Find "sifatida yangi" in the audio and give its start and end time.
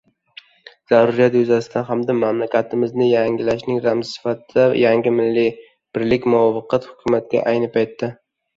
4.15-5.15